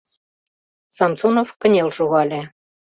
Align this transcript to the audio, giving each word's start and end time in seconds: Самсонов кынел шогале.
Самсонов 0.97 1.47
кынел 1.59 1.89
шогале. 1.97 2.41